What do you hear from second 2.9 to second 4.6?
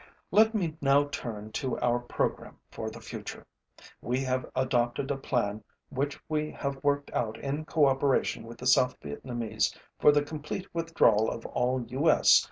future. We have